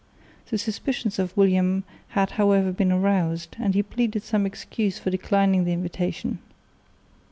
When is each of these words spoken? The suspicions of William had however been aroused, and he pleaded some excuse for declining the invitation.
The 0.49 0.57
suspicions 0.57 1.19
of 1.19 1.37
William 1.37 1.83
had 2.17 2.31
however 2.31 2.71
been 2.71 2.91
aroused, 2.91 3.55
and 3.59 3.75
he 3.75 3.83
pleaded 3.83 4.23
some 4.23 4.47
excuse 4.47 4.97
for 4.97 5.11
declining 5.11 5.63
the 5.63 5.73
invitation. 5.73 6.39